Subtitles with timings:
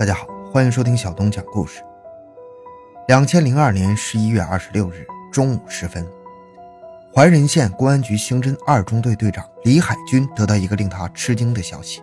[0.00, 1.82] 大家好，欢迎收听小东讲故事。
[3.08, 6.10] 两千零二年十一月二十六日中午时分，
[7.14, 12.00] 怀仁县公安局刑侦二中队队长李海军得到一个令他吃惊的消息：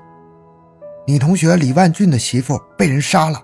[1.07, 3.43] 你同学李万俊的媳妇被人杀了。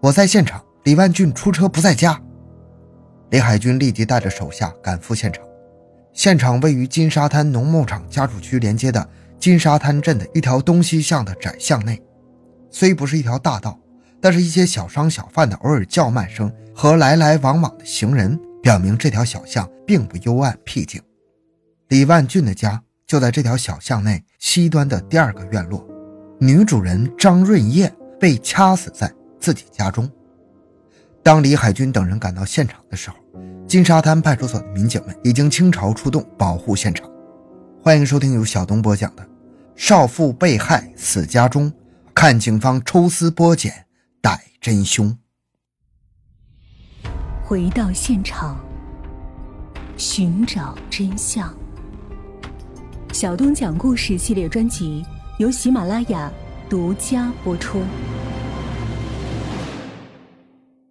[0.00, 2.20] 我在现场，李万俊出车不在家。
[3.30, 5.42] 李海军立即带着手下赶赴现场。
[6.12, 9.08] 现场位于金沙滩农牧场家属区连接的
[9.38, 11.98] 金沙滩镇的一条东西向的窄巷内，
[12.70, 13.80] 虽不是一条大道。
[14.20, 21.00] 但是，一些小商小贩的偶尔叫卖声和来来往往的行人，表明这条小巷并不幽暗僻静。
[21.88, 25.86] 李万俊的家就在这条小巷内西端的第二个院落，
[26.40, 30.10] 女主人张润叶被掐死在自己家中。
[31.22, 33.16] 当李海军等人赶到现场的时候，
[33.68, 37.08] 金沙滩派出所的民警们已经倾巢出动保护现场。
[37.80, 39.22] 欢迎收听由小东播讲的
[39.76, 41.70] 《少妇被害死家中》，
[42.12, 43.85] 看警方抽丝剥茧。
[44.20, 45.16] 逮真凶，
[47.44, 48.58] 回到现场，
[49.96, 51.54] 寻找真相。
[53.12, 55.04] 小东讲故事系列专辑
[55.38, 56.30] 由喜马拉雅
[56.68, 57.82] 独家播出。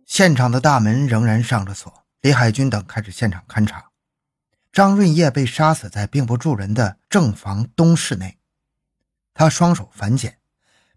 [0.06, 3.84] 现场的大门仍然上着锁，李海军等开始现场勘查。
[4.72, 8.38] 张润叶被杀死在并不住人的正房东室内，
[9.34, 10.38] 他双手反剪。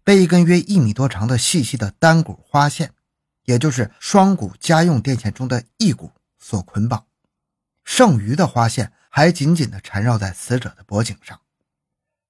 [0.09, 2.95] 被一根约一米多长的细细的单股花线，
[3.43, 7.05] 也就是双股家用电线中的一股所捆绑，
[7.83, 11.39] 剩余的花线还紧紧地缠绕在死者的脖颈上，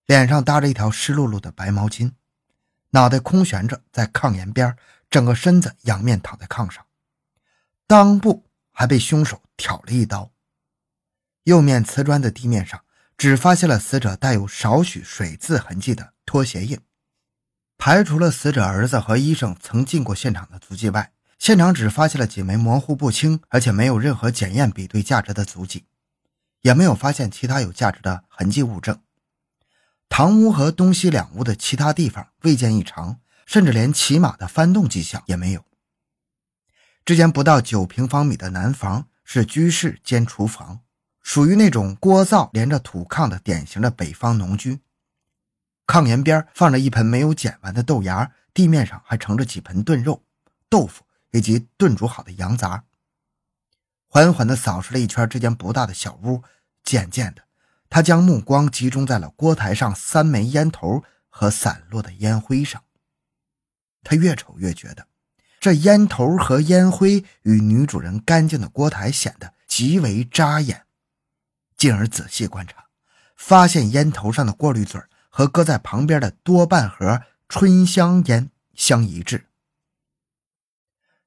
[0.05, 2.11] 脸上搭着一条湿漉漉的白毛巾，
[2.89, 4.75] 脑袋空悬着在炕沿边，
[5.09, 6.85] 整个身子仰面躺在炕上，
[7.87, 10.33] 裆部还被凶手挑了一刀，
[11.43, 12.83] 右面瓷砖的地面上
[13.17, 16.77] 只发现了死者带有少许水渍痕迹的拖鞋印。
[17.79, 25.85] 排除了死者儿子和医生曾进过现场的足迹外，现场只发现了几枚模糊不清，而且没有任何检验比对价值的足迹，
[26.61, 28.99] 也没有发现其他有价值的痕迹物证。
[30.09, 35.63] 堂屋和东西两屋的其他地方未见异常，甚至连骑马的翻动迹象也没有。
[37.05, 40.81] 这间不到九平方米的南房是居室兼厨房，
[41.23, 44.81] 属于那种锅灶连着土炕的典型的北方农居。
[45.89, 50.21] 炕沿边放着一盆没有剪完的豆芽，地面上还盛着几盆炖肉、
[50.69, 52.83] 豆腐以及炖煮好的羊杂。
[54.07, 56.43] 缓缓地扫视了一圈这间不大的小屋，
[56.83, 57.41] 渐渐的，
[57.89, 62.83] 他将目光集中在了锅台上三枚烟头和散落的烟灰上。
[64.03, 65.07] 他越瞅越觉得，
[65.59, 70.85] 这烟头和烟灰与女主人干净的锅台显得极为扎眼。
[71.75, 72.85] 进而仔细观察，
[73.35, 79.45] 发现烟头上的过滤嘴和搁在旁边的多半盒春香烟相一致。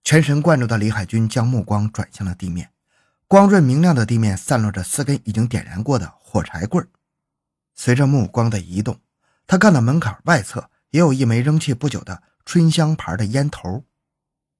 [0.05, 2.71] 全神贯注的李海军将目光转向了地面，
[3.29, 6.87] 光润明亮的地面散落着四根已经点燃过的火柴棍
[7.75, 9.01] 随着目光的移动，
[9.47, 13.85] 他看到门槛外侧也有一枚扔弃不久的春香牌的烟头，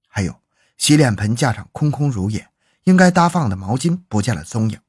[0.07, 0.41] 还有
[0.79, 2.49] 洗脸盆架上空空如也，
[2.85, 4.81] 应该搭放的毛巾不见了踪影，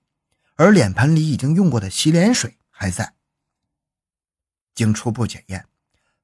[0.55, 3.13] 而脸盆里已经用过的洗脸水还在。
[4.75, 5.65] 经初步检验，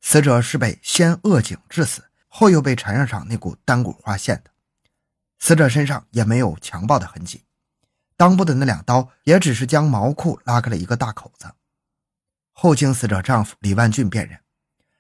[0.02, 4.52] 死者是被先扼颈致死，后又被缠上上那股单股花线的。
[5.40, 7.46] 死者身上也没有强暴的痕迹，
[8.18, 11.52] 裆部的那两刀也只是将毛裤拉开了一个大口子。
[12.52, 14.40] 后经死者丈夫李万俊辨认，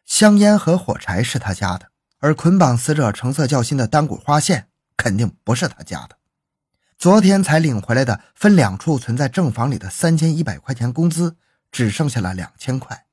[0.06, 6.18] 香烟和火柴是他家的，而捆绑死者成色较新的单股花线肯定不是他家的。
[6.98, 11.36] 昨天才领回来的分两处存在正房里的三千一百块钱工资，
[11.72, 13.06] 只剩下了两千块。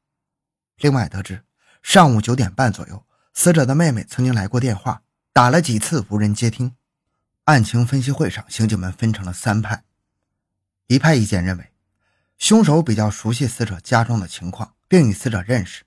[0.79, 1.43] 另外得知，
[1.83, 6.77] 上午九点半左右，死者的妹妹曾经来过电话，打了几次无人接听。
[7.45, 9.85] 案情分析会上，刑警们分成了三派。
[10.89, 11.73] 一派意见认为，
[12.37, 15.85] 凶手比较熟悉死者家中的情况，并与死者认识。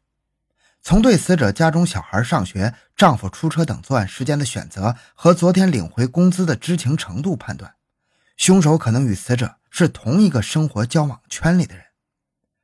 [0.81, 7.75] 从对死者家中小孩上学、丈夫出车等作案时间的选择和昨天领回工资的知情程度判断，
[8.38, 11.86] 凶手可能与死者是同一个生活交往圈里的人，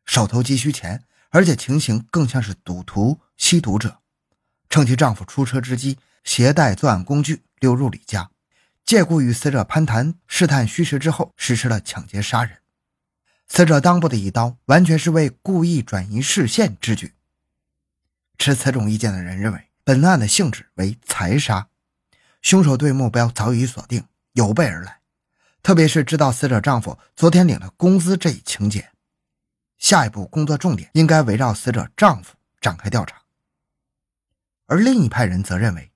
[0.06, 1.05] 手头急需钱。
[1.36, 4.00] 而且情形更像是赌徒、吸毒者，
[4.70, 8.32] 趁其丈夫出车之机，携带作案工具溜入李家，
[8.86, 12.60] 借故与死者攀谈，试探虚实之后，实施了抢劫杀人。
[13.50, 17.14] 死者裆部的一刀，完全是为故意转移视线之举。
[18.38, 21.68] 持此种意见的人认为，本案的性质为财杀，
[22.42, 25.02] 凶手对目标早已锁定，有备而来。
[25.62, 28.90] 特别是知道死者丈夫昨天领了工资这一情节。
[29.86, 33.22] 下一步工作重点应该围绕死者丈夫展开调查，
[34.66, 35.92] 而另一派人则认为，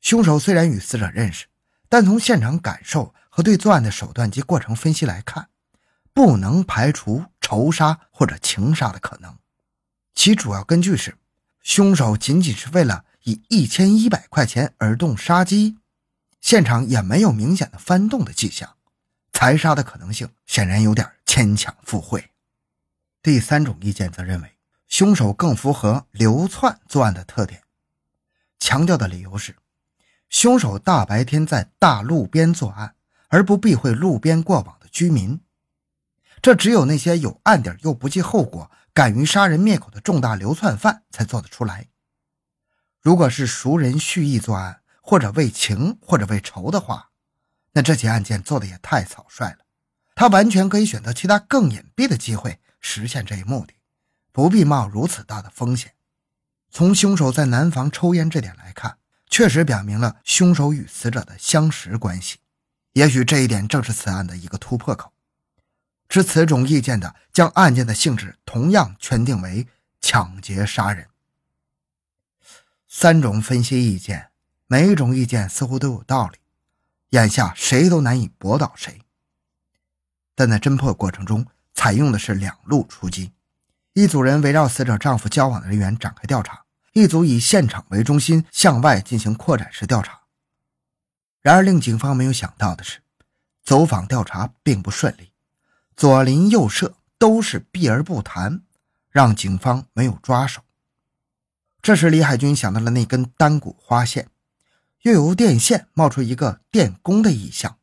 [0.00, 1.46] 凶手虽然与死者认识，
[1.88, 5.48] 但从现场感受和对作案的手段及过程分析来看，
[6.12, 9.38] 不能排除仇杀或者情杀的可能。
[10.16, 11.16] 其主要根据是，
[11.60, 15.78] 凶手仅仅是为了以一千一百块钱而动杀机，
[16.40, 18.74] 现场也没有明显的翻动的迹象，
[19.32, 22.32] 财杀的可能性显然有点牵强附会。
[23.24, 27.62] 第三种意见则认为，凶手更符合流窜作案的特点，
[28.58, 29.56] 强调的理由是，
[30.28, 32.96] 凶手大白天在大路边作案，
[33.28, 35.40] 而不避讳路边过往的居民，
[36.42, 38.70] 这只有那些有案底又不计后果。
[38.92, 41.88] 敢于杀人灭口的重大流窜犯才做得出来。
[43.00, 47.10] 如果是熟人蓄意作案，或者为情，或者为仇的话，
[47.72, 49.58] 那这起案件做的也太草率了。
[50.14, 53.72] 他完全可以选择其他更隐蔽的机会实现这一目的，
[54.30, 55.94] 不必冒如此大的风险。
[56.70, 58.98] 从凶手在南房抽烟这点来看，
[59.30, 62.36] 确实表明了凶手与死者的相识关系。
[62.92, 65.14] 也许这一点正是此案的一个突破口。
[66.10, 69.66] 持此种意见的，将案件的性质同样圈定为
[70.02, 71.08] 抢劫杀人。
[72.86, 74.30] 三种分析意见，
[74.66, 76.36] 每一种意见似乎都有道理，
[77.10, 79.00] 眼下谁都难以驳倒谁。
[80.34, 83.32] 但在侦破过程中，采用的是两路出击：
[83.92, 90.20] 一组人围绕死者丈夫交往的人员展开调查，一组以现场为中心向外进行扩展式调查。
[91.42, 93.00] 然而，令警方没有想到的是，
[93.62, 95.32] 走访调查并不顺利。
[95.96, 98.62] 左邻右舍都是避而不谈，
[99.10, 100.62] 让警方没有抓手。
[101.82, 104.30] 这时，李海军想到了那根单股花线，
[105.02, 107.78] 又由电线冒出一个电工的意象。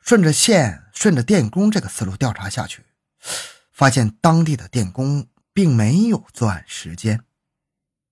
[0.00, 2.83] 顺着线，顺着电工这个思路调查下去，
[3.70, 7.24] 发现当地的电工并没有作案时间。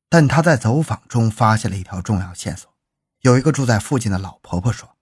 [0.09, 2.73] 但他在走访中发现了一条重要线索：
[3.21, 4.97] 有一个住在附近的老婆婆说，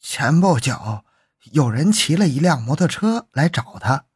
[0.00, 1.04] 前不久。
[1.52, 4.06] 有人骑了一辆摩托车来找他，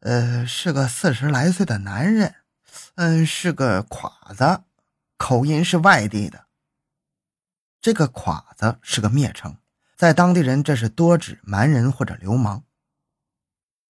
[0.00, 2.34] 呃，是个四十来岁的男人，
[2.96, 4.64] 嗯，是个侉子，
[5.16, 6.46] 口音是外地的。
[7.80, 9.56] 这个侉子是个蔑称，
[9.96, 12.64] 在当地人这是多指蛮人或者流氓。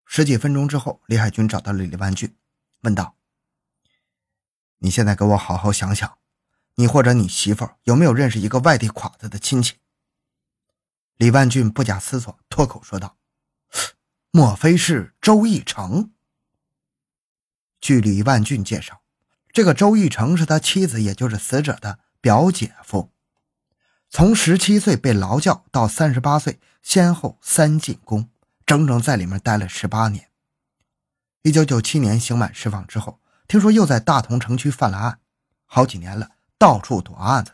[0.05, 2.37] 十几分钟之后，李海军找到了李万俊，
[2.83, 3.17] 问道
[4.79, 6.19] ：“你现在给我好好想想，
[6.75, 9.77] 你或者你媳妇有没有认识一个外地侉子的亲戚？”
[11.17, 13.17] 李万俊不假思索，脱口说道
[14.31, 16.13] ：“莫非是周义成？”
[17.81, 19.03] 据李万俊介绍，
[19.53, 23.13] 这个周义成是他妻子，也就是死者的表姐夫。
[24.11, 28.31] 从十七岁被劳教到三十八岁，先后三进宫，
[28.67, 30.31] 整整在里面待了十八年。
[31.43, 35.19] 一九九七年刑满释放之后，听说又在大同城区犯了案，
[35.67, 37.53] 好几年了，到处躲案子。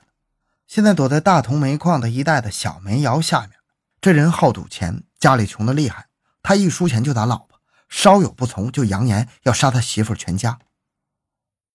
[0.66, 3.52] 现在躲在大同煤矿的一带的小煤窑下面。
[4.00, 6.06] 这人好赌钱，家里穷的厉害。
[6.42, 10.58] 他一输钱就打老婆，稍有不从就扬言要杀他媳妇全家。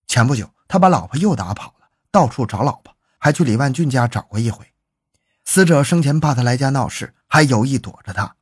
[0.08, 4.74] 前不久，他把老婆又打跑了，到处找老婆，还去李万俊家找过一回。
[5.44, 8.38] 死者生前怕他来家闹事，还有意躲着他。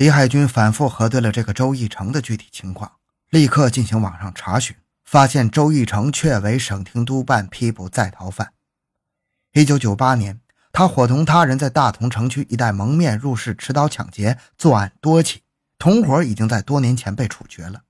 [0.00, 2.90] 李海军反复核对了这个周义成的具体情况，
[3.28, 4.74] 立刻进行网上查询，
[5.04, 8.54] 发现周义成确为省厅督办批捕在逃犯。
[9.52, 10.40] 一九九八年，
[10.72, 15.42] 他伙同他人在大同城区一带蒙面入室、持刀抢劫作案多起，
[15.78, 17.82] 同伙已经在多年前被处决了。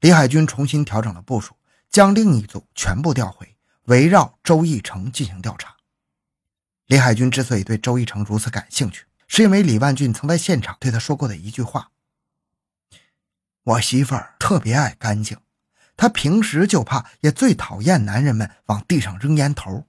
[0.00, 1.54] 李海军重新调整了部署，
[1.88, 5.76] 将另一组全部调回，围绕周义成进行调查。
[6.86, 11.90] 李海军之所以对周义成如此感兴趣，是因为李万俊曾在现场对他说过的一句话
[13.64, 15.38] ：“我媳妇儿特别爱干净，
[15.96, 19.86] 她平时就怕，也最讨厌男人们往地上扔烟头。”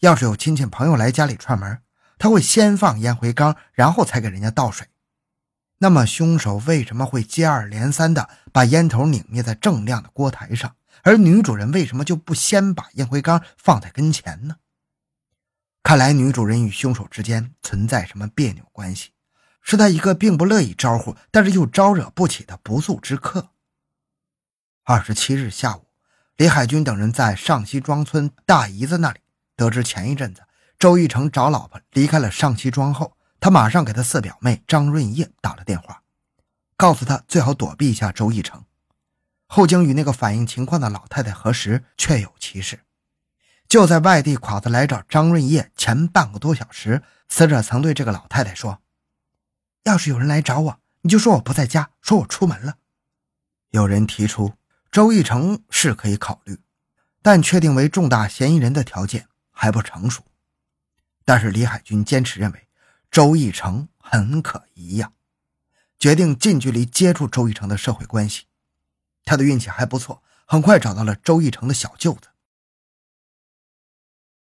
[0.00, 1.82] 要是有亲戚朋友来家里串门，
[2.18, 4.86] 他会先放烟灰缸，然后才给人家倒水。
[5.78, 14.56] 那么，凶手为什么会接二连三的把烟头拧灭在正亮的锅台上，而女主人为什么就不先把烟灰缸放在跟前呢？
[15.88, 19.12] 看来，女主人与凶手之间存在什么别扭关系，
[19.62, 23.48] 是他一个并不乐意招呼，但是又招惹不起的不速之客。
[24.84, 25.86] 二十七日下午，
[26.36, 29.20] 李海军等人在上西庄村大姨子那里。
[29.56, 30.42] 得知前一阵子
[30.78, 36.02] 周玉成找老婆离开了上西庄后，他马上给他四表妹张润叶打了电话，
[36.76, 38.62] 告诉他最好躲避一下周义成。
[39.46, 42.80] 后经与那个反映情况的老太太核实，确有其事。
[43.68, 48.80] 就在外地侉子来找张润叶前半个多小时，死者曾对这个老太太说
[49.84, 52.78] ：“要是有人来找我，你就说我不在家，说我出门了。”
[53.70, 54.54] 有人提出
[54.90, 56.58] 周义成是可以考虑，
[57.20, 59.28] 但确定为重大嫌疑人的条件。
[59.60, 60.22] 还不成熟，
[61.24, 62.68] 但是李海军坚持认为
[63.10, 65.10] 周义成很可疑呀，
[65.98, 68.44] 决定近距离接触周义成的社会关系。
[69.24, 72.28] 他的运气还不错，很快找到了周义成的小舅子。